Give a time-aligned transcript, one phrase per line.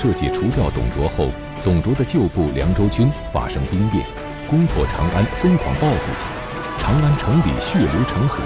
[0.00, 1.28] 设计除掉董卓后，
[1.62, 4.02] 董卓的旧部凉州军发生兵变，
[4.48, 6.10] 攻破长安，疯狂报复，
[6.78, 8.42] 长安城里血流成河。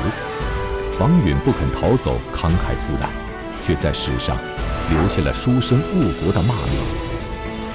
[0.98, 3.09] 王允不肯逃走，慷慨赴难，
[3.64, 4.36] 却在史上
[4.90, 6.74] 留下了书生误国的骂名。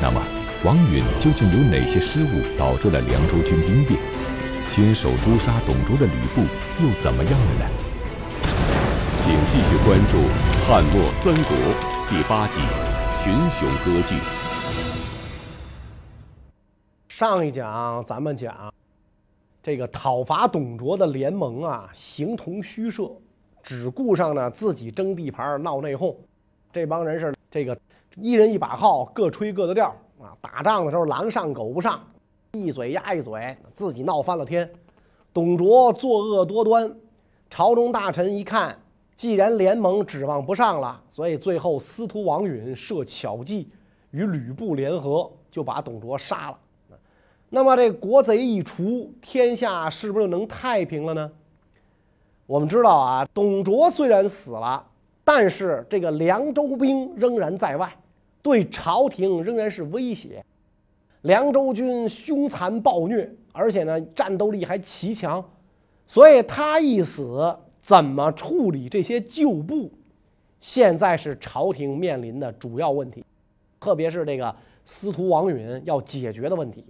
[0.01, 0.21] 那么，
[0.65, 3.97] 王允究竟有哪些失误导致了凉州军兵变？
[4.67, 6.41] 亲手诛杀董卓的吕布
[6.83, 7.65] 又怎么样了呢？
[9.23, 10.17] 请继续关注
[10.67, 11.55] 《汉末三国》
[12.09, 12.59] 第八集
[13.21, 14.15] 《群雄割据》。
[17.09, 18.73] 上一讲咱们讲
[19.61, 23.11] 这个讨伐董卓的联盟啊，形同虚设，
[23.61, 26.15] 只顾上呢自己争地盘、闹内讧。
[26.71, 27.77] 这帮人是这个
[28.15, 30.31] 一人一把号，各吹各的调啊。
[30.39, 32.01] 打仗的时候狼上狗不上，
[32.53, 34.71] 一嘴压一嘴，自己闹翻了天。
[35.33, 36.89] 董卓作恶多端，
[37.49, 38.79] 朝中大臣一看，
[39.19, 43.67] 既然联盟指望不上了，所以最后司徒王允设巧计，
[44.11, 46.57] 与吕布联合，就把董卓杀了。
[47.49, 51.29] 那么这国贼一除，天下是不是就能太平了呢？
[52.45, 54.81] 我们知道啊，董卓虽然死了，
[55.25, 57.93] 但是这个凉州兵仍然在外，
[58.41, 60.41] 对朝廷仍然是威胁。
[61.23, 65.43] 凉州军凶残暴虐，而且呢战斗力还奇强，
[66.07, 67.53] 所以他一死，
[67.89, 69.89] 怎么处理这些旧部，
[70.59, 73.25] 现在是朝廷面临的主要问题，
[73.79, 74.55] 特别是这个
[74.85, 76.85] 司徒王允要解决的问题。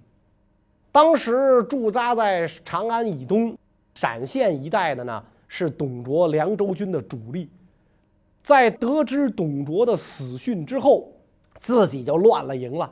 [0.91, 3.57] 当时驻扎在长安以东、
[3.95, 7.49] 陕县一带的呢，是董卓凉州军的主力。
[8.43, 11.13] 在得知董卓的死讯之后，
[11.61, 12.91] 自己就乱了营了。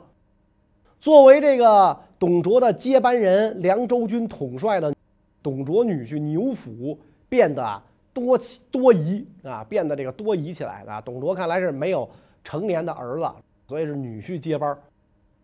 [0.98, 4.94] 作为这个董卓的接班人，凉州军统帅的
[5.42, 6.98] 董卓女婿牛辅
[7.28, 7.82] 变得
[8.18, 8.38] 多
[8.70, 11.02] 多疑啊，变得这个多疑起来的。
[11.02, 12.08] 董卓看来是没有
[12.42, 13.30] 成年的儿子，
[13.66, 14.78] 所以是女婿接班，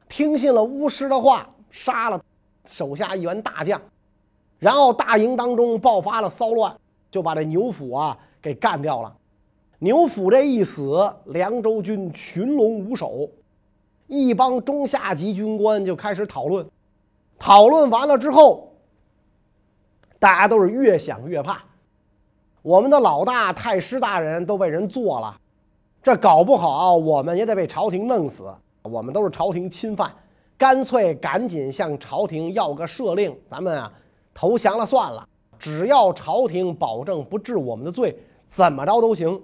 [0.08, 2.20] 听信了巫师的话，杀了。
[2.66, 3.78] 手下一员大将，
[4.58, 6.74] 然后大营当中爆发了骚乱，
[7.10, 9.14] 就把这牛辅啊给干掉了。
[9.80, 13.28] 牛辅这一死，凉州军群龙无首，
[14.06, 16.66] 一帮中下级军官就开始讨论。
[17.38, 18.72] 讨论完了之后，
[20.18, 21.62] 大家都是越想越怕。
[22.64, 25.38] 我们的老大太师大人都被人做了，
[26.02, 28.46] 这搞不好我们也得被朝廷弄死。
[28.80, 30.10] 我们都是朝廷亲犯。
[30.56, 33.92] 干脆赶紧向朝廷要个赦令，咱们啊
[34.32, 35.28] 投降了算了。
[35.58, 39.38] 只要朝廷保证不治我们的罪，怎么着都行。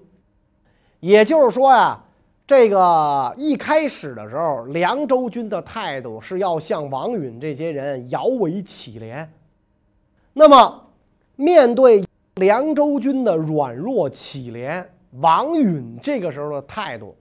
[1.01, 2.03] 也就是说呀，
[2.47, 9.29] 这个一开始的时候，凉州军的态度是要向王允这些人摇尾乞怜。
[10.33, 10.87] 那么，
[11.37, 12.03] 面对
[12.41, 14.83] 凉州军的软弱乞怜，
[15.21, 17.15] 王允这个时候的态度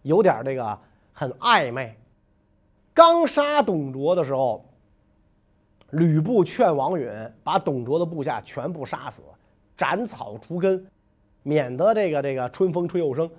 [0.00, 0.78] 有点这个
[1.12, 1.94] 很暧昧。
[2.94, 4.64] 刚杀董卓的时候，
[5.90, 7.06] 吕布劝王允
[7.44, 9.22] 把董卓的部下全部杀死，
[9.76, 10.86] 斩草除根，
[11.42, 13.30] 免得这个这个春风吹又生。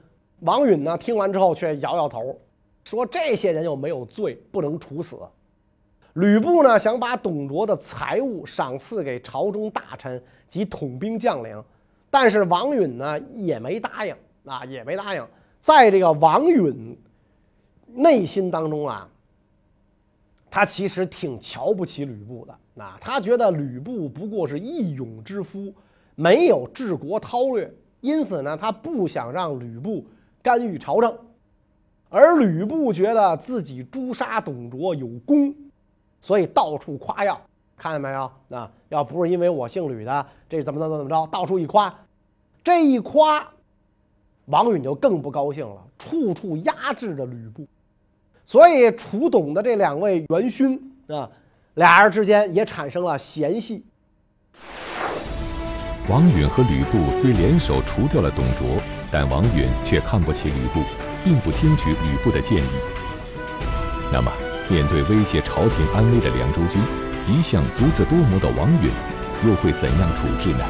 [0.41, 2.39] 王允呢，听完之后却摇摇头，
[2.84, 5.17] 说这些人又没有罪，不能处死。
[6.17, 11.63] 吕布呢，想把董卓的财物赏赐给朝中大臣及统兵将领，
[12.09, 15.23] 但是王允呢也没答应啊，也没答应。
[15.61, 16.97] 在这个王允
[17.85, 19.07] 内心当中啊。
[20.50, 25.72] 他其实挺瞧不起吕布的，那他觉得吕布不过是义勇之夫，
[26.16, 30.03] 没有治国韬略，因此呢，他不想让吕布
[30.41, 31.16] 干预朝政。
[32.09, 35.53] 而吕布觉得自己诛杀董卓有功，
[36.22, 37.40] 所以到处夸耀，
[37.78, 38.31] 看见没有？
[38.47, 41.93] 那要不是因为我姓吕的，这怎么怎么怎么着，到处一夸，
[42.64, 43.47] 这一夸，
[44.46, 47.66] 王允就更不高兴了，处处压制着吕布。
[48.46, 51.29] 所以，楚董的这两位元勋啊，
[51.73, 53.84] 俩人之间也产生了嫌隙。
[56.09, 58.81] 王允和吕布虽联手除掉了董卓，
[59.11, 60.81] 但王允却看不起吕布，
[61.25, 62.70] 并不听取吕布的建议。
[64.13, 64.31] 那么，
[64.69, 66.81] 面对威胁朝廷安危的凉州军，
[67.25, 68.91] 一向足智多谋的王允
[69.47, 70.66] 又会怎样处置呢？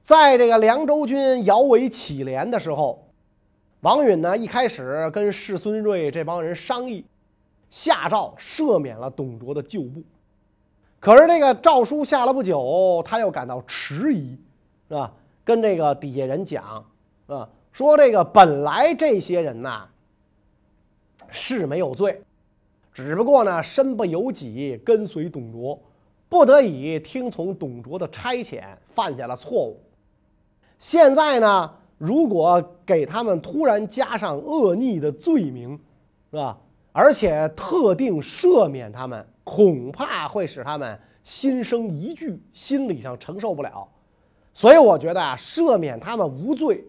[0.00, 3.04] 在这个凉州军摇尾乞怜的时候。
[3.80, 7.04] 王允呢，一开始跟世孙瑞这帮人商议，
[7.70, 10.02] 下诏赦免了董卓的旧部。
[10.98, 14.30] 可是这个诏书下了不久，他又感到迟疑，
[14.88, 15.12] 是吧？
[15.44, 16.84] 跟这个底下人讲，
[17.26, 19.86] 啊，说这个本来这些人呐
[21.30, 22.20] 是没有罪，
[22.92, 25.80] 只不过呢身不由己跟随董卓，
[26.28, 28.62] 不得已听从董卓的差遣，
[28.94, 29.80] 犯下了错误。
[30.78, 31.74] 现在呢。
[32.00, 35.76] 如果给他们突然加上恶逆的罪名，
[36.30, 36.56] 是吧？
[36.92, 43.88] 而且特定赦免他们，恐怕会使他们心生疑惧，心理上承受不了。
[44.54, 46.84] 所以我觉得啊，赦免他们无罪，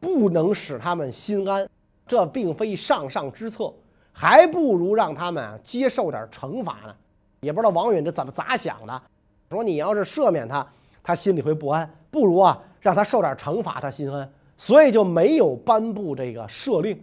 [0.00, 1.68] 不能使他们心安，
[2.10, 3.72] 这并非上上之策，
[4.12, 6.92] 还不如让他们接受点惩罚呢。
[7.38, 9.02] 也不知道王允这怎么咋想的，
[9.48, 10.66] 说你要是赦免他，
[11.04, 12.60] 他心里会不安，不如啊。
[12.80, 17.00] 让他受点惩罚，他心安，所以就没有颁布这个赦令。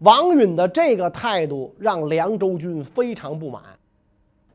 [0.00, 3.62] 王允的这个态度让凉州军非常不满。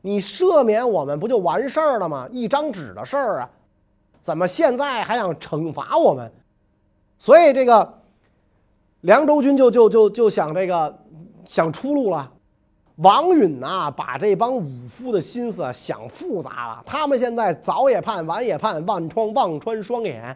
[0.02, 2.30] 你赦免我们不就完事儿了吗？
[2.32, 3.50] 一张纸的事儿啊，
[4.22, 6.32] 怎么现在还想惩罚我们？
[7.18, 8.00] 所以这个
[9.02, 11.00] 凉州军就就就就想这个
[11.46, 12.32] 想出路了。
[12.98, 16.84] 王允呐，把这帮武夫的心思想复杂了。
[16.84, 20.36] 他们现在早也盼，晚也盼，望穿望穿双眼，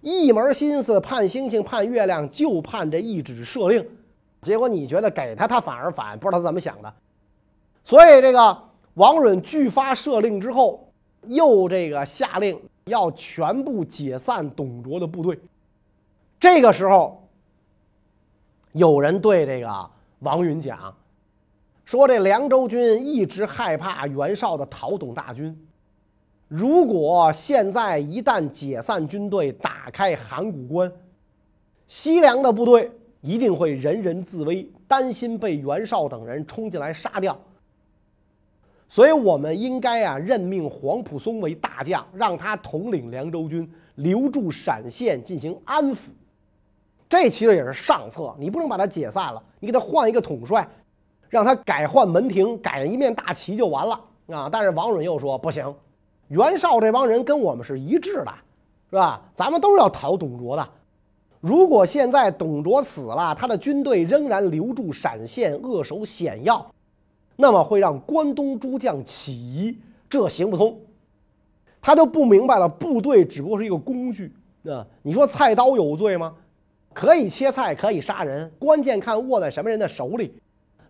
[0.00, 3.84] 一门心思盼星星盼月亮，就盼这一纸赦令。
[4.42, 6.94] 结果你觉得给他，他反而反，不知道他怎么想的。
[7.82, 8.56] 所以这个
[8.94, 10.88] 王允拒发赦令之后，
[11.26, 15.36] 又这个下令要全部解散董卓的部队。
[16.38, 17.21] 这个时候，
[18.72, 19.90] 有人对这个
[20.20, 20.94] 王允讲。
[21.84, 25.54] 说这凉州军一直害怕袁绍的讨董大军，
[26.48, 30.90] 如果现在一旦解散军队，打开函谷关，
[31.88, 32.90] 西凉的部队
[33.20, 37.38] 一定会人人自危，担心被袁绍等人冲进来杀掉。
[38.88, 46.10] 所以，我们应该啊任命黄埔松为大将，让他统领凉州军，留驻陕县进行安抚。
[47.12, 50.66] 这其实也是上策，你不能把他解散了，你给他换一个统帅。
[51.28, 54.48] 让他改换门庭，改一面大旗就完了啊！
[54.50, 55.74] 但是王允又说不行，
[56.28, 58.32] 袁绍这帮人跟我们是一致的，
[58.88, 59.20] 是吧？
[59.34, 60.66] 咱们都是要讨董卓的。
[61.40, 66.64] 如果现在董卓死了，他的军队仍然留驻陕县，扼守险要，
[67.36, 69.78] 那么会让关东诸将起疑，
[70.08, 70.78] 这行不通。
[71.78, 74.32] 他就不明白了，部队只不过是一个工具
[74.64, 74.86] 啊！
[75.02, 76.34] 你说菜刀有罪吗？
[76.92, 80.34] 可以切菜，可以杀人，关键看握在什么人的手里。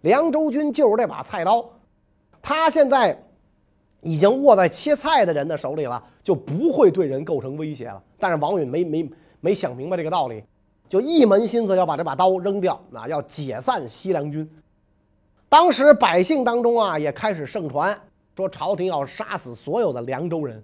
[0.03, 1.65] 凉州军就是这把菜刀，
[2.41, 3.17] 他现在
[4.01, 8.03] 已经握在切菜的人的手里了，就不会对人构成威胁了。
[8.19, 9.11] 但是王允没没
[9.41, 10.43] 没想明白这个道理，
[10.89, 14.49] 就一门心思要把这把刀扔掉，那要解散西凉军。
[15.49, 17.97] 当时百姓当中啊，也开始盛传
[18.37, 20.61] 说朝廷要杀死所有的凉州人。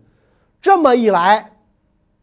[0.61, 1.52] 这么一来，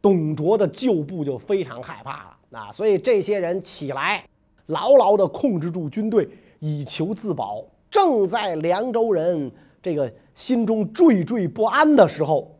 [0.01, 4.23] 董卓的旧部就非常害怕了啊，所以这些人起来，
[4.67, 6.27] 牢牢地控制住军队。
[6.59, 9.51] 以求自保，正在凉州人
[9.83, 12.57] 这个心中惴惴不安的时候，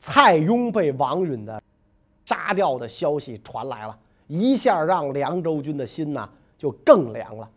[0.00, 1.62] 蔡邕被王允的
[2.24, 3.96] 杀掉的消息传来了，
[4.26, 6.28] 一下让凉州军的心呐
[6.58, 7.48] 就更凉了。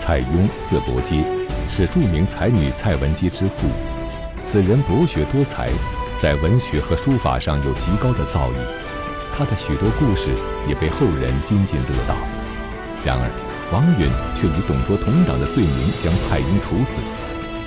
[0.00, 1.22] 蔡邕字伯阶，
[1.68, 3.68] 是著名才女蔡文姬之父。
[4.46, 5.68] 此人博学多才，
[6.22, 8.54] 在文学和书法上有极高的造诣，
[9.34, 10.30] 他的许多故事
[10.68, 12.14] 也被后人津津乐道。
[13.04, 13.26] 然而，
[13.72, 17.00] 王允却以董卓同党的罪名将蔡邕处死，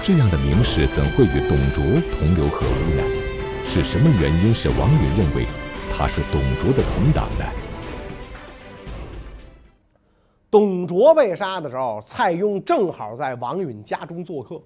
[0.04, 1.84] 这样的名士怎会与董卓
[2.16, 3.04] 同流合污呢？
[3.68, 5.46] 是什么原因使王允认为
[5.92, 7.44] 他是董卓的同党呢？
[10.50, 14.62] 董卓被杀的时候，蔡邕正好在王允家中做客，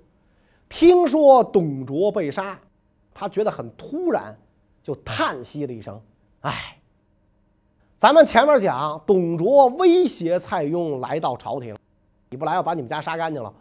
[0.67, 2.59] 听说董卓被杀，
[3.11, 4.37] 他觉得很突然，
[4.83, 5.99] 就叹息了一声
[6.41, 6.75] ：“唉。”
[7.99, 11.75] 咱们前面讲，董卓威胁蔡邕来到朝廷，
[12.29, 13.53] 你不来，我把你们家杀干净了。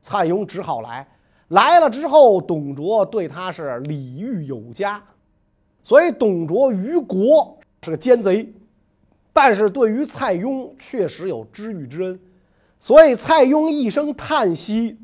[0.00, 1.04] 蔡邕只好来，
[1.48, 5.02] 来了之后，董卓对他是礼遇有加，
[5.82, 8.54] 所以董卓于国是个奸贼，
[9.32, 12.20] 但是对于蔡邕确实有知遇之恩，
[12.78, 14.96] 所以蔡邕一声叹息，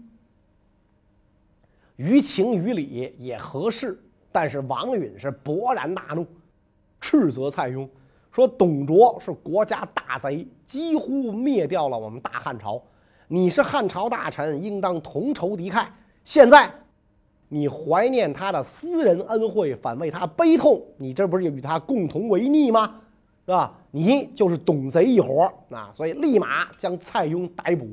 [1.96, 4.00] 于情于理也合适。
[4.30, 6.24] 但是王允是勃然大怒，
[7.00, 7.88] 斥责蔡邕。
[8.36, 12.82] 说董卓是国家大贼，几乎灭掉了我们大汉朝。
[13.28, 15.86] 你是汉朝大臣，应当同仇敌忾。
[16.22, 16.70] 现在
[17.48, 23.00] 你怀念他的私人恩惠，反为他悲痛，你这不是与他共同为逆吗？
[23.46, 23.72] 是吧？
[23.90, 25.90] 你就是董贼一伙儿啊！
[25.94, 27.88] 所以立马将蔡邕逮捕，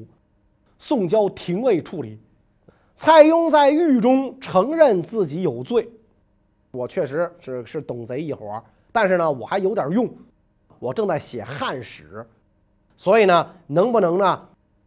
[0.77, 2.19] 送交廷尉处理。
[2.95, 5.89] 蔡邕在狱中承认自己有罪，
[6.71, 10.13] 我确实是是董贼一伙儿，但是呢，我还有点用。
[10.83, 12.27] 我正在写汉史，
[12.97, 14.41] 所以呢，能不能呢，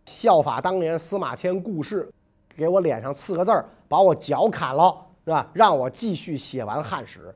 [0.04, 2.06] 效法当年司马迁故事，
[2.54, 5.48] 给我脸上刺个字儿，把我脚砍了，是吧？
[5.54, 7.34] 让我继续写完汉史。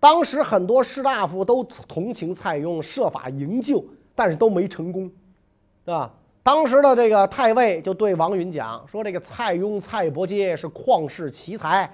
[0.00, 3.84] 当时很多士大夫都同情蔡邕，设法营救，
[4.16, 5.04] 但是都没成功，
[5.84, 6.12] 是吧？
[6.42, 11.88] 当时的这个太尉就对王允讲说：“这个蔡邕、蔡伯喈是旷世奇才，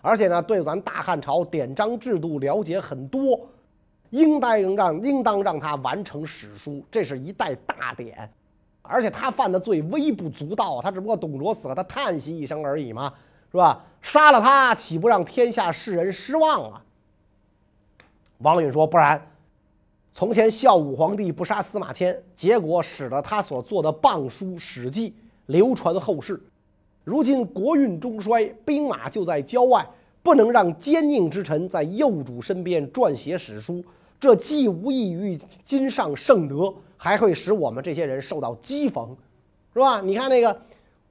[0.00, 3.48] 而且呢，对咱大汉朝典章制度了解很多，
[4.10, 8.30] 应该让应当让他完成史书，这是一代大典。
[8.82, 13.12] 而且他犯的罪微不足道，他只不过董卓死了，他叹息一声而已嘛，
[13.50, 13.84] 是吧？
[14.00, 16.82] 杀了他，岂不让天下世人失望啊？”
[18.38, 19.20] 王允说：“不然。”
[20.14, 25.10] 从前孝武皇帝不杀司马迁，结果使得他所做的谤书《史记》
[25.46, 26.40] 流传后世。
[27.04, 29.86] 如今国运中衰，兵马就在郊外，
[30.26, 33.80] 不能让奸佞之臣在幼主身边撰写史书，
[34.18, 39.08] 这既无益于今上圣德，还会使我们这些人受到讥讽，
[39.72, 40.00] 是吧？
[40.00, 40.60] 你看那个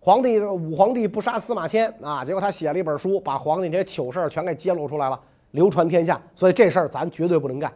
[0.01, 5.17] 皇帝武皇帝不杀司马迁啊，结果他写了一本书，把皇帝这些糗事全给揭露出来了，
[5.51, 6.21] 流传天下。
[6.35, 7.71] 所以这事儿咱绝对不能干。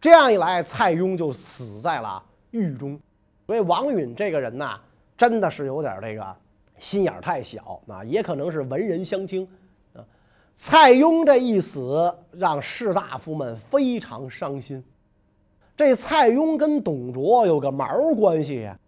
[0.00, 2.20] 这样一来，蔡邕就死在了
[2.50, 2.98] 狱中。
[3.46, 4.76] 所以王允这个人呐，
[5.16, 6.26] 真的是有点这个
[6.76, 9.46] 心眼太小啊，也可能是文人相轻。
[10.58, 14.82] 蔡邕这一死，让士大夫们非常伤心。
[15.76, 18.78] 这蔡邕跟董卓有个毛关系呀？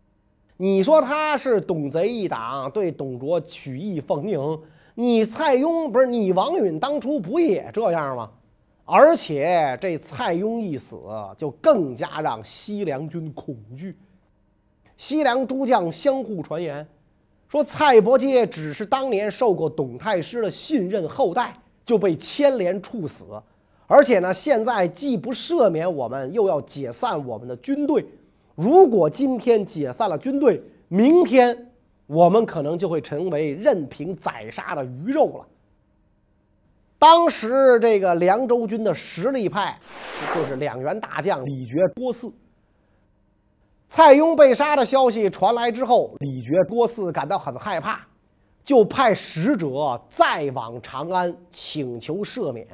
[0.57, 4.59] 你说他是董贼一党，对董卓曲意奉迎，
[4.95, 8.31] 你蔡邕不是你王允当初不也这样吗？
[8.87, 10.99] 而且这蔡邕一死，
[11.37, 13.95] 就更加让西凉军恐惧。
[14.97, 16.89] 西凉诸将相互传言，
[17.49, 23.25] 说蔡伯喈只是当年受过董太师的信任后代，就被牵连处死。
[23.87, 28.05] 而且呢，现在既不赦免我们，又要解散我们的军队。
[28.55, 31.73] 如果今天解散了军队，明天
[32.07, 35.47] 我们可能就会成为任凭宰杀的鱼肉了。
[36.99, 39.79] 当时这个凉州军的实力派，
[40.35, 42.31] 就是两员大将李傕、郭汜。
[43.89, 48.01] 蔡邕被杀的消息传来之后，李傕、郭汜感到很害怕，
[48.63, 52.67] 就派使者再往长安请求赦免。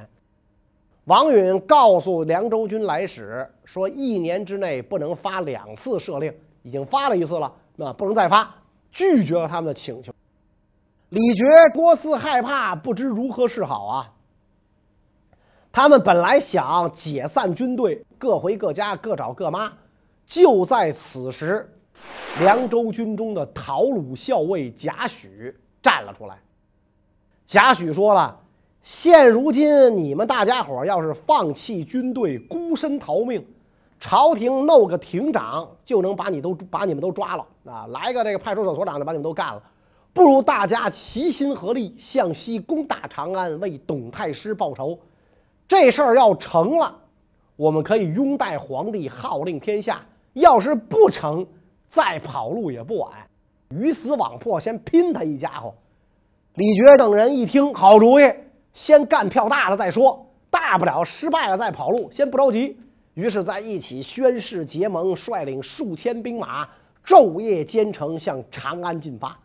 [1.05, 8.53] 王允告诉凉州军来使说，一年之内不能发两次赦令，已经发了一次了，那不能再发，
[8.91, 10.13] 拒绝了他们的请求。
[11.11, 14.11] 李傕、郭汜害怕，不知如何是好啊。
[15.71, 19.73] 他们本来想解散军队，各回各家，各找各妈。
[20.27, 21.69] 就在此时，
[22.39, 26.39] 凉州军中的讨虏校尉贾诩站了出来。
[27.47, 28.41] 贾诩说了
[28.83, 33.45] ：“现如今你们大家伙要是放弃军队，孤身逃命，
[34.01, 37.87] 朝廷弄个亭长就能把你都把你们都抓了啊！
[37.89, 39.63] 来个这个派出所所长就把你们都干了。
[40.13, 44.99] 不如大家齐心合力，向西攻打长安，为董太师报仇。”
[45.67, 46.95] 这事儿要成了，
[47.57, 49.97] 我们可以拥戴皇帝，号令天下；
[50.35, 51.47] 要是不成，
[51.89, 53.11] 再跑路也不晚。
[53.71, 55.75] 鱼死网破，先拼他一家伙。
[56.55, 58.33] 李觉等人一听，好主意，
[58.73, 62.79] 先干票大了再说，大不了失败了再跑路，先不着急。
[63.15, 66.69] 于是，在一起宣誓结盟，率领数千兵马，
[67.05, 69.37] 昼夜兼程向长安进发。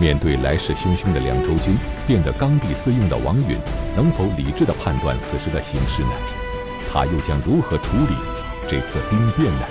[0.00, 1.76] 面对来势汹汹的凉州军，
[2.06, 3.58] 变得刚愎自用的王允，
[3.96, 6.10] 能否理智地判断此时的形势呢？
[6.90, 8.14] 他又将如何处理
[8.70, 9.66] 这次兵变呢？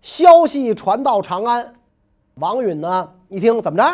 [0.00, 1.74] 消息传到长安，
[2.36, 3.84] 王允呢一听，怎么着？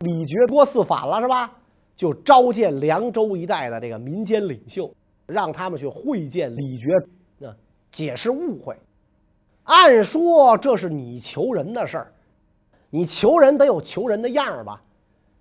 [0.00, 1.50] 李傕、郭汜反了是吧？
[1.96, 4.92] 就召见凉州一带的这个民间领袖，
[5.26, 7.02] 让他们去会见李傕，
[7.38, 7.48] 那
[7.90, 8.76] 解释误会。
[9.64, 12.12] 按说这是你求人的事儿。
[12.90, 14.82] 你求人得有求人的样儿吧，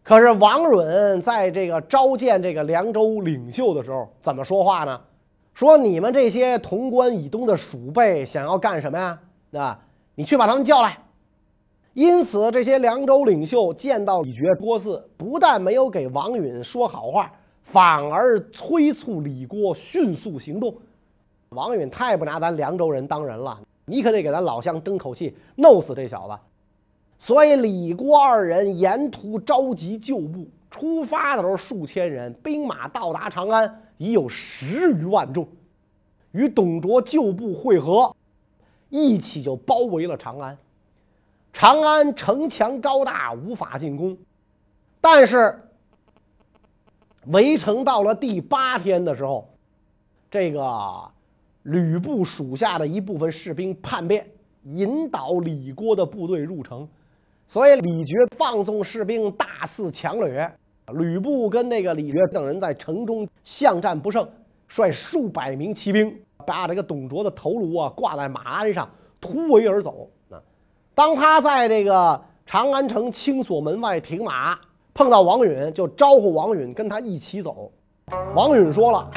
[0.04, 5.02] 可是王允在这个召见这个凉州领袖的时候，怎么说话呢？
[5.60, 9.20] 说你们这些潼关以东的鼠辈想要干什么呀？
[9.52, 9.78] 啊，
[10.16, 10.98] 你去把他们叫来。
[11.94, 17.30] 因此，这些凉州领袖见到李傕、郭汜，不但没有给王允说好话，
[17.62, 20.74] 反而催促李郭迅速行动。
[21.50, 26.34] 王允太不拿咱凉州人当人了，你可得给咱老乡争口气，弄死这小子。
[27.18, 35.46] 所以李郭二人沿途召集旧部，出发的时候数千人，兵马到达长安已有十余万众，
[36.32, 38.16] 与董卓旧部会合，
[38.88, 40.58] 一起就包围了长安。
[41.52, 44.18] 长安城墙高大，无法进攻，
[45.02, 45.62] 但是
[47.26, 49.50] 围城到了第八天的时候，
[50.32, 51.12] 这个
[51.64, 54.26] 吕布属下的一部分士兵叛变，
[54.64, 56.88] 引导李郭的部队入城。
[57.48, 60.50] 所以李傕放纵士兵大肆强掠，
[60.94, 64.28] 吕布跟那个李傕等人在城中巷战不胜，
[64.68, 66.16] 率数百名骑兵
[66.46, 70.10] 把这个董卓的头颅啊挂在马鞍上突围而走。
[70.30, 70.40] 啊，
[70.96, 74.58] 当他在这个长安城青锁门外停马，
[74.94, 77.72] 碰到王允，就招呼王允跟他一起走。
[78.34, 79.08] 王允说了：“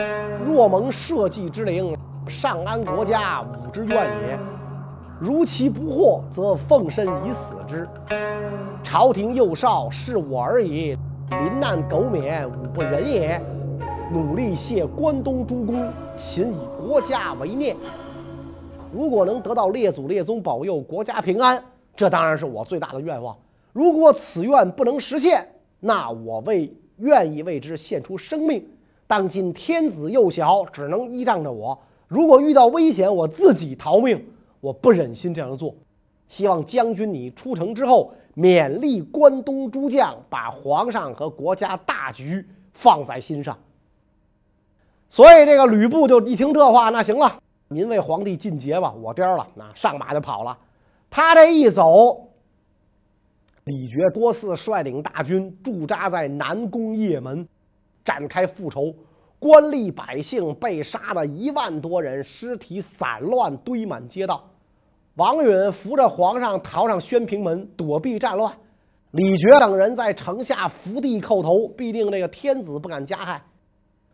[0.44, 1.96] 若蒙社稷之灵，
[2.28, 4.38] 上安国家，吾之愿也。
[5.18, 7.88] 如其不获，则奉身以死之。
[8.82, 10.94] 朝廷幼少，是我而已。
[11.30, 13.40] 临难苟免，吾不忍也。
[14.12, 17.74] 努力谢关东诸公，勤以国家为念。
[18.92, 21.62] 如果能得到列祖列宗保佑，国家平安，
[21.96, 23.36] 这当然是我最大的愿望。
[23.72, 25.48] 如果此愿不能实现，
[25.80, 28.66] 那我为愿意为之献出生命。”
[29.06, 31.78] 当今天子幼小，只能依仗着我。
[32.08, 34.22] 如果遇到危险，我自己逃命，
[34.60, 35.74] 我不忍心这样做。
[36.28, 43.58] 希望将军你出城之后，勉励关东诸将，把皇上和国家大局放在心上。
[45.08, 50.58] 所以这个吕布就一听这话，那行了，您为皇帝尽节吧，我颠了，那上马就跑了。
[51.10, 52.28] 他这一走，
[53.64, 57.46] 李傕多嗣率领大军驻扎在南宫邺门。
[58.04, 58.92] 展开复仇，
[59.38, 64.42] 官吏百姓被杀了一万多人，尸体散乱堆满街道。
[65.16, 68.50] 王允扶着皇上逃上宣平门躲避战乱，
[69.10, 73.42] 李傕等人在城下伏地叩头，必定这个天子不敢加害。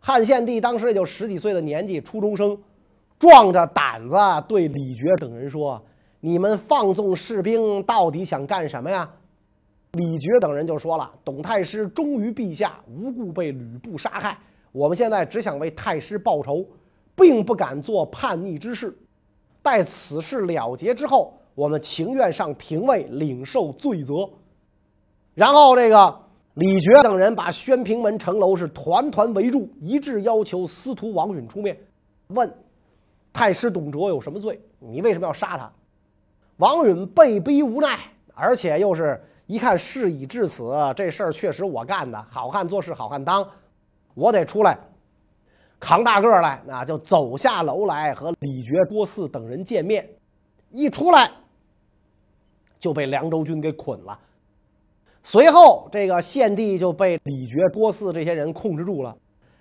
[0.01, 2.57] 汉献帝当时也就十几岁的年纪，初中生，
[3.17, 4.15] 壮着胆子
[4.45, 5.81] 对李傕等人说
[6.19, 9.09] ：“你们放纵士兵，到底想干什么呀？”
[9.93, 14.37] 李傕等人就说了：“董太师忠于陛下，无故被吕布杀害。
[14.73, 16.65] 我们现在只想为太师报仇，
[17.15, 18.93] 并不敢做叛逆之事。
[19.61, 24.29] 待此事了结之后，我们情愿上廷尉领受罪责。”
[25.35, 26.19] 然后，这个
[26.55, 31.77] 李傕等人把宣平门城楼是团团围住，一致要求司徒王允出面，
[32.27, 32.53] 问
[33.31, 34.61] 太师董卓有什么罪？
[34.79, 35.71] 你为什么要杀他？
[36.57, 37.97] 王允被逼无奈，
[38.33, 39.21] 而且又是。
[39.45, 42.23] 一看事已至此，这事儿确实我干的。
[42.29, 43.43] 好汉做事好汉当，
[44.13, 44.77] 我得出来
[45.79, 46.61] 扛大个来。
[46.65, 50.07] 那就走下楼来和李傕、郭汜等人见面。
[50.71, 51.31] 一出来
[52.79, 54.19] 就被凉州军给捆了。
[55.23, 59.15] 随后，这个献帝就被李傕、郭汜这些人控制住了。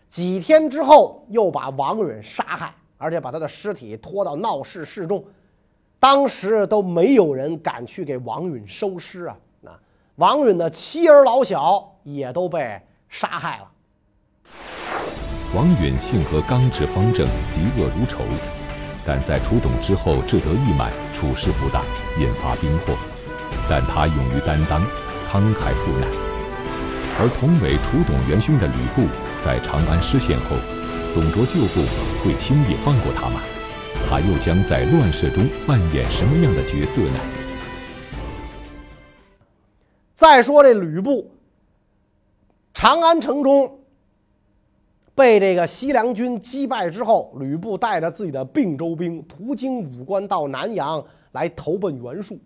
[0.09, 5.23] 几天之后，又把王允杀害，而且把他的尸体拖到闹市示众。
[6.01, 9.37] 当时都没有人敢去给王允收尸啊。
[9.61, 9.71] 那
[10.17, 13.71] 王允的妻儿老小也都被杀害了。
[15.55, 18.23] 王允性格刚直方正，嫉恶如仇，
[19.03, 21.83] 但在楚董之后志得意满，处事不当，
[22.21, 22.95] 引发兵祸。
[23.67, 24.83] 但他勇于担当，
[25.27, 26.09] 慷慨赴难。
[27.19, 29.09] 而同为楚董元勋的吕布，
[29.43, 30.57] 在长安失陷后，
[31.15, 31.81] 董卓旧部
[32.23, 33.41] 会轻易放过他吗？
[34.07, 37.19] 他又将在乱世中扮演什么样的角色呢？
[40.15, 41.31] 再说这吕布，
[42.75, 43.78] 长安城中
[45.19, 52.39] 被这个西凉军击败之后，吕布带着自己的并州兵途经武关到南阳来投奔袁术。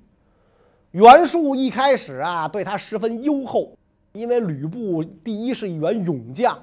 [0.93, 3.77] 袁术一开始啊对他十分优厚，
[4.13, 6.59] 因为吕布第一是一员勇将，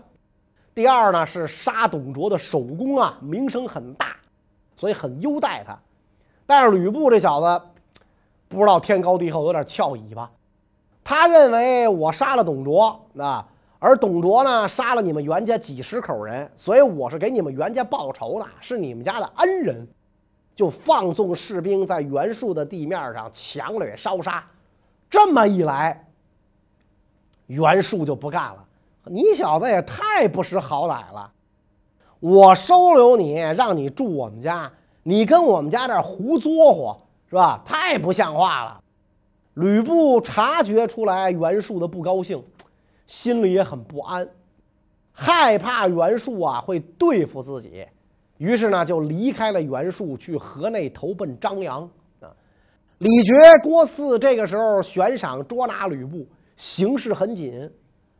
[0.73, 4.15] 第二呢是杀董卓的首功啊名声很大，
[4.75, 5.77] 所以很优待他。
[6.47, 7.65] 但是吕布这小子
[8.47, 10.31] 不知道天高地厚，有点翘尾巴。
[11.03, 13.47] 他认为我杀了董卓，啊，
[13.79, 19.87] 而董卓呢杀了你们袁家几十口人，所以我是给你们袁家报仇的，是你们家的恩人，
[20.53, 24.45] 就放纵士兵在袁术的地面上强掠烧杀。
[25.09, 26.05] 这么一来，
[27.47, 28.65] 袁术就不干了。
[29.05, 31.31] 你小子也太不识好歹了！
[32.19, 34.69] 我收留你，让你住我们家，
[35.03, 37.63] 你跟我们家这胡作活，是吧？
[37.65, 38.81] 太不像话了。
[39.53, 42.43] 吕布察觉出来袁术的不高兴，
[43.09, 44.29] 心里也很不安，
[45.11, 47.83] 害怕袁术啊会对付自己，
[48.37, 51.81] 于是呢就离开了袁术，去河内投奔张扬
[52.19, 52.29] 啊。
[52.99, 56.23] 李傕、郭汜这个时候悬赏捉拿吕布，
[56.55, 57.67] 形势很紧。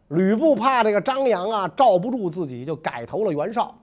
[0.07, 3.75] 吕布怕这个张扬啊罩不住自己，就改投了袁绍。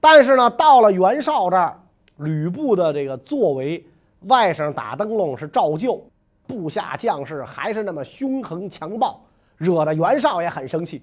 [0.00, 1.80] 但是呢，到了袁绍这儿，
[2.16, 3.86] 吕布的这个作为，
[4.22, 6.04] 外甥打灯笼是照旧。
[6.48, 9.20] 部下将士还是那么凶横强暴，
[9.56, 11.02] 惹得袁绍也很生气。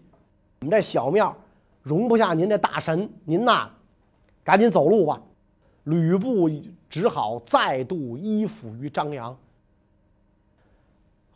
[0.61, 1.35] 我们这小庙
[1.81, 3.69] 容不下您这大神，您呐，
[4.43, 5.21] 赶紧走路吧。
[5.83, 6.49] 吕布
[6.89, 9.37] 只好再度依附于张扬。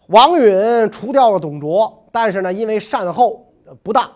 [0.08, 3.46] 王允除掉了董卓，但是呢，因为善后，
[3.84, 4.10] 不当，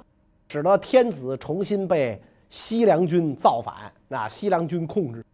[0.47, 5.25] 使得天子重新被西凉军造反，那西凉军控制，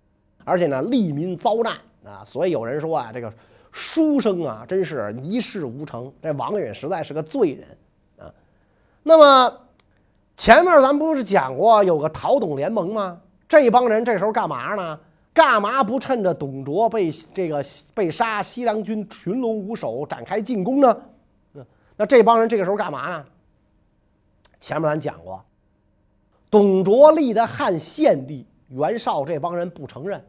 [0.44, 2.26] 而且呢，利民遭难啊。
[2.26, 3.32] 所以有人说啊，这个
[3.72, 6.12] 书生啊，真是一事无成。
[6.22, 7.78] 这王允实在是个罪人
[8.18, 8.34] 啊。
[9.04, 9.60] 那么
[10.36, 13.20] 前面咱不是讲过有个讨董联盟吗？
[13.48, 15.00] 这帮人这时候干嘛呢？
[15.34, 20.98] 干嘛不趁着董卓被这个被杀，西凉军群龙无首，展开进攻呢？
[21.96, 23.26] 那这帮人这个时候干嘛呢？
[24.60, 25.44] 前面咱讲过，
[26.50, 30.24] 董卓立的汉献帝袁绍这帮人不承认，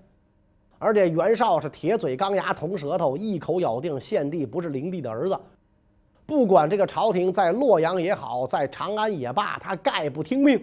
[0.78, 5.38] 而且袁绍是铁嘴钢牙铜舌头，一口咬定献帝不是灵帝的儿子。
[6.24, 10.62] 不管这个朝廷在洛阳也好，在长安也罢，他概不听命。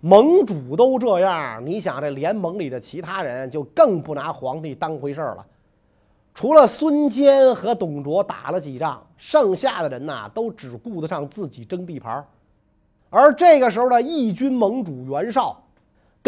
[0.00, 5.46] 盟主都这样，你想这联盟里的其他人就更不拿皇帝当回事儿了。
[6.32, 12.24] 除了孙坚和董卓打了几仗，剩下的人呐都只顾得上自己争地盘
[13.10, 15.60] 而这个时候的义军盟主袁绍，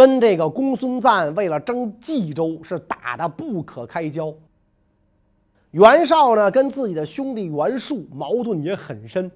[0.00, 4.32] 跟这个公孙瓒为了争冀州是打得不可开交。
[5.72, 9.30] 袁绍呢跟自己的兄弟袁术矛盾也很深。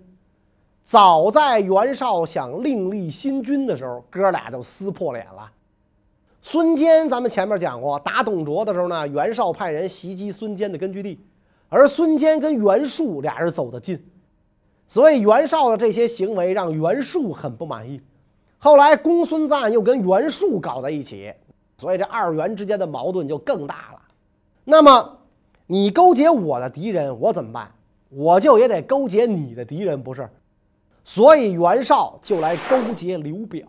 [0.82, 5.52] 早在袁绍想另立新军的时候，哥俩就撕破脸了。
[6.40, 11.20] 孙坚，咱们前面讲过，打董卓的时候呢，袁绍派人袭击孙坚的根据地，
[11.68, 14.02] 而孙坚跟袁术俩人走得近，
[14.88, 18.00] 所以袁绍的这些行为让袁术很不满意。
[18.64, 21.30] 后来公孙瓒又跟袁术搞在一起，
[21.76, 24.00] 所以这二袁之间的矛盾就更大了。
[24.64, 25.18] 那么
[25.66, 27.70] 你勾结我的敌人，我怎么办？
[28.08, 30.26] 我就也得勾结你的敌人，不是？
[31.04, 33.66] 所以袁绍就来勾结刘表。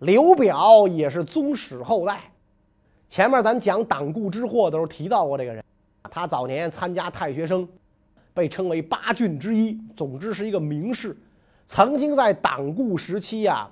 [0.00, 2.32] 刘表也是宗室后代，
[3.06, 5.62] 前面咱讲党锢之祸的时候提到过这个人，
[6.10, 7.68] 他早年参加太学生，
[8.34, 11.16] 被称为八俊之一，总之是一个名士，
[11.66, 13.68] 曾经在党锢时期呀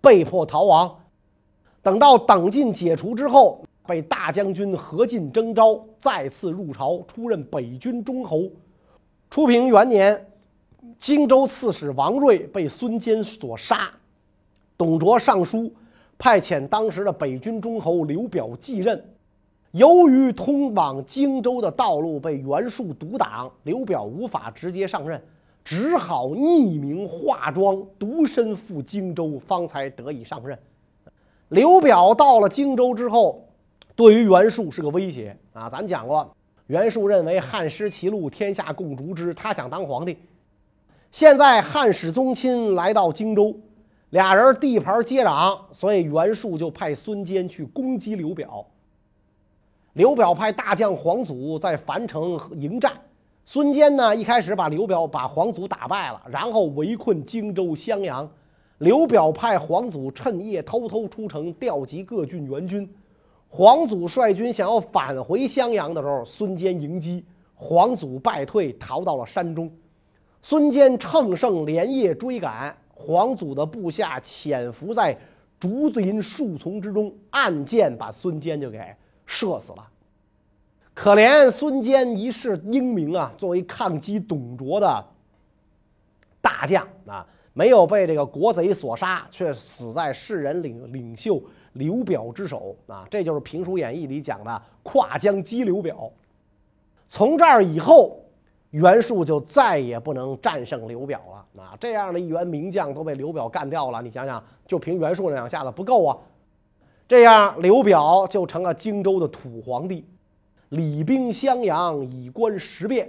[0.00, 0.98] 被迫逃亡，
[1.82, 8.44] 等到党禁解除之后，被大将军何进征召，再次入朝，出任北军中侯。
[9.30, 10.26] 初平元年。
[11.00, 13.90] 荆州刺史王睿被孙坚所杀，
[14.78, 15.70] 董卓上书
[16.16, 19.04] 派遣当时的北军中侯刘表继任。
[19.72, 25.20] 由于通往荆州的道路被袁术阻挡，刘表无法直接上任，
[25.66, 30.56] 只好匿名化妆，独身赴荆州，方才得以上任。
[31.48, 33.44] 刘表到了荆州之后，
[33.96, 35.68] 对于袁术是个威胁啊！
[35.68, 36.30] 咱讲过，
[36.68, 40.16] 袁术认为汉失其路，天下共逐之，他想当皇帝。
[41.10, 43.58] 现在汉室宗亲来到荆州，
[44.10, 48.64] 俩人地盘接壤，所以袁术就派孙坚去攻击刘表。
[49.94, 52.92] 刘表派大将黄祖在樊城迎战，
[53.48, 58.28] 孙坚呢一开始把刘表把黄祖打败了，然后围困荆州襄阳。
[58.78, 62.92] 刘表派黄祖趁夜偷偷出城调集各郡援军。
[63.48, 69.70] 黄祖率军想要返回襄阳的时候，孙坚迎击，黄祖败退，逃到了山中。
[70.42, 75.16] 孙坚乘胜连夜追赶，黄祖的部下潜伏在
[75.60, 78.80] 竹林树丛之中，暗箭把孙坚就给
[79.24, 79.86] 射死了。
[80.96, 85.04] 可怜孙坚一世英名啊，作为抗击董卓的
[86.40, 91.38] 大将啊，没有被这个国贼所杀，却死在世人领领袖
[91.74, 93.06] 刘表之手啊！
[93.10, 96.10] 这就是《评书演义》里讲的跨江击刘表。
[97.06, 98.22] 从这儿以后。
[98.70, 101.62] 袁术就再也不能战胜刘表了。
[101.62, 106.18] 啊，这样的一员名将都被刘表干掉了，你想想，就凭袁术那两下子不够啊！
[107.08, 110.04] 这样，刘表就成了荆州的土皇帝，
[110.70, 113.08] 礼兵襄阳，以观时变。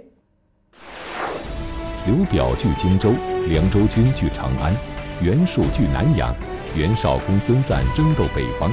[2.06, 3.10] 刘表据荆州，
[3.48, 4.72] 凉州军据长安，
[5.20, 6.32] 袁术据南阳，
[6.76, 8.72] 袁绍、公孙瓒争斗北方。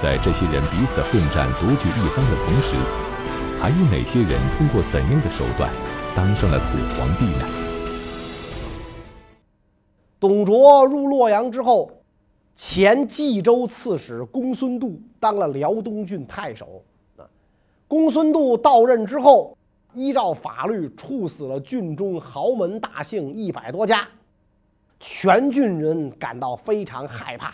[0.00, 2.76] 在这些人彼此混战、独据一方的同时，
[3.60, 5.68] 还有哪些人通过怎样的手段？
[6.14, 7.48] 当上了土皇帝呢。
[10.20, 11.90] 董卓入洛阳之后，
[12.54, 16.84] 前冀州刺史公孙度当了辽东郡太守。
[17.90, 19.58] 公孙度到任之后，
[19.94, 24.06] 依照法律处死了郡中豪门大姓一百多家，
[25.00, 27.52] 全郡人感到非常害怕。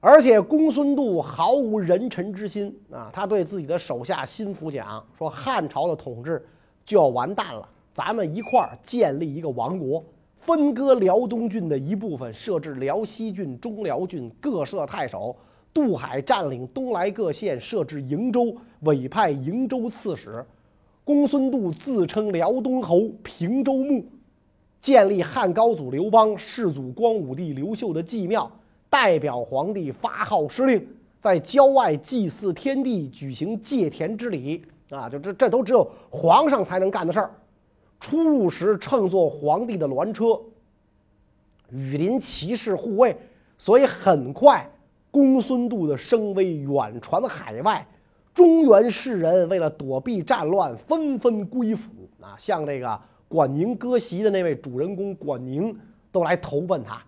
[0.00, 6.44] 而且公孙度毫无人臣之心啊，他对自己的手下心腹讲说：“汉朝的统治。”
[6.84, 10.04] 就要完蛋了，咱们一块儿建立一个王国，
[10.40, 15.36] 分割辽东郡的一部分，设置辽西郡、中辽郡，各设太守，
[15.72, 20.44] 渡海占领东莱各县，设置瀛州，委派瀛州刺史。
[21.04, 24.04] 公孙度自称辽东侯、平州牧，
[24.80, 28.50] 建立汉高祖刘邦、世祖光武帝刘秀的祭庙，
[28.88, 30.86] 代表皇帝发号施令，
[31.20, 35.08] 在郊外祭祀天地，举行借田之礼啊！
[35.08, 37.30] 就这这都只有皇上才能干的事儿。
[37.98, 40.40] 出入时乘坐皇帝的銮车，
[41.70, 43.16] 羽林骑士护卫，
[43.58, 44.70] 所以很快
[45.10, 47.86] 公孙度的声威远传海外。
[48.32, 52.36] 中原士人为了躲避战乱，纷纷归附啊！
[52.38, 55.76] 像这个管宁割席的那位主人公管宁，
[56.12, 57.02] 都来投奔他。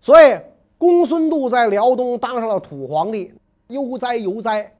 [0.00, 0.38] 所以
[0.78, 3.34] 公孙度在辽东当上了土皇帝，
[3.66, 4.72] 悠哉悠哉。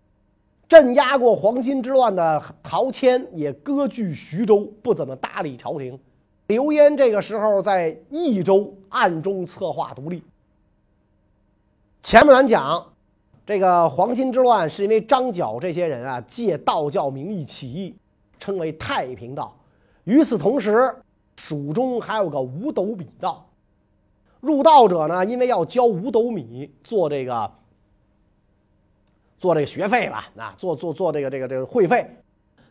[0.69, 5.99] 镇压过黄巾之乱的陶谦也割据徐州，不怎么搭理朝廷。
[6.47, 10.23] 刘焉这个时候在益州暗中策划独立。
[12.03, 12.87] 前面咱讲。
[13.45, 17.93] 这个黄巾之乱是因为张角这些人啊借道教名义起义，
[18.39, 19.53] 称为太平道。
[20.05, 20.95] 与此同时，
[21.37, 23.45] 蜀中还有个五斗米道。
[24.39, 27.51] 入道者呢，因为要交五斗米做这个
[29.41, 32.09] 做这个学费吧，啊，做做做这个这个这个会费，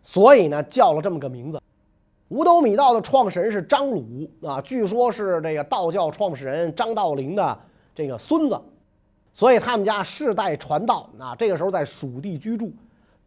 [0.01, 1.61] 所以呢叫了这么个名字。
[2.29, 4.05] 五斗米道的创始人是张鲁
[4.41, 7.59] 啊，据说是这个道教创始人张道陵的
[7.93, 8.57] 这个孙子。
[9.33, 12.71] 所以他们家世代传道啊，这个时候在蜀地居住。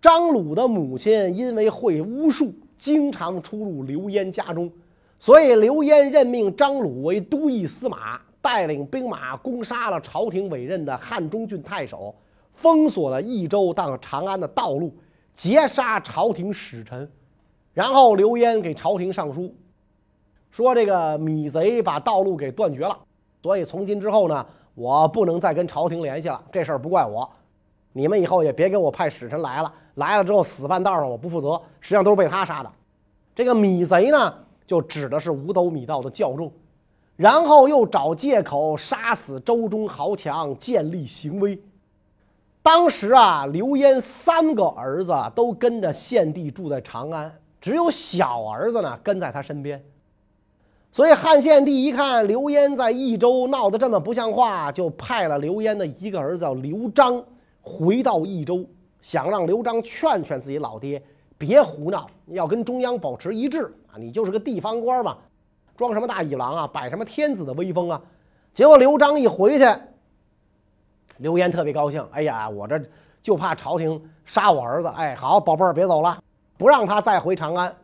[0.01, 4.71] 张鲁的母亲因为会巫术，经常出入刘焉家中，
[5.19, 12.15] 所以刘焉任命张鲁为都邑司马，带领兵马攻杀了朝廷委任的汉中郡太守，
[12.53, 14.95] 封锁了益州到长安的道路，
[15.33, 17.11] 劫杀朝廷使臣。
[17.73, 19.55] 然后刘焉给朝廷上书，
[20.51, 22.95] 说这个米贼把道路给断绝了，
[23.43, 24.47] 所以从今之后呢。
[24.75, 27.29] 我不能再跟朝廷联系了，这事儿不怪我，
[27.93, 31.61] 你们以后也别给我派使臣来了，来了之后死半道上，我不负责。
[31.81, 32.71] 实际上都是被他杀的。
[33.35, 34.35] 这个米贼呢，
[34.67, 36.53] 就指的是五斗米道的教众，
[37.17, 41.61] 然后又找借口杀死周中豪强，建立行威。
[42.63, 49.81] 当时啊，刘焉三个儿子都跟着献帝住在长安，只有小儿子呢跟在他身边。
[50.95, 57.21] 所以汉献帝一看刘焉在益州闹得这么不像话，就派了刘焉的一个儿子叫刘璋
[57.61, 58.65] 回到益州，
[59.01, 61.03] 想让刘璋劝劝自己老爹，
[61.37, 63.99] 别胡闹，要跟中央保持一致啊！
[63.99, 65.17] 你就是个地方官嘛，
[65.77, 68.01] 装什么大野狼啊，摆什么天子的威风啊！
[68.53, 69.67] 结果刘璋一回去，
[71.17, 72.81] 刘焉特别高兴，哎呀，我这
[73.21, 76.23] 就怕朝廷杀我儿子，哎，好宝贝儿别走了，
[76.57, 77.75] 不让他再回长安，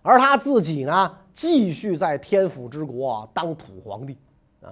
[0.00, 1.18] 而他自己呢？
[1.34, 4.16] 继续在天府之国当土皇帝，
[4.62, 4.70] 啊，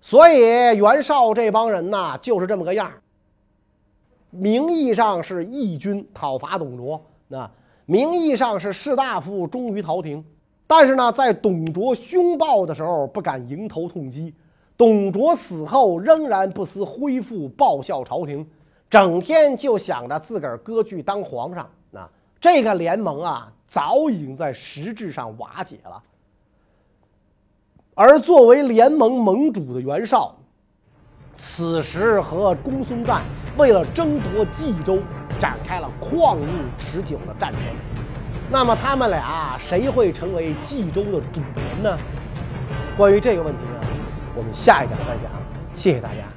[0.00, 0.40] 所以
[0.76, 3.00] 袁绍这帮人呐，就是这么个样儿。
[4.28, 7.50] 名义上是义军讨伐董卓，那
[7.86, 10.22] 名义上是士大夫忠于朝廷，
[10.66, 14.34] 但是呢，在董卓凶暴的时候不敢迎头痛击，
[14.76, 18.46] 董卓死后仍然不思恢复报效朝廷，
[18.90, 21.66] 整天就想着自个儿割据当皇上。
[21.90, 22.06] 那
[22.38, 23.50] 这个联盟啊。
[23.72, 26.02] 早已经在实质上瓦解了，
[27.94, 30.36] 而作为联盟盟主的袁绍，
[31.32, 33.22] 此时和公孙瓒
[33.56, 34.98] 为了争夺冀州，
[35.40, 37.62] 展开了旷日持久的战争。
[38.50, 41.98] 那么他们俩谁会成为冀州的主人呢？
[42.94, 43.80] 关于这个问题呢，
[44.36, 45.32] 我们下一讲再讲。
[45.72, 46.31] 谢谢大家。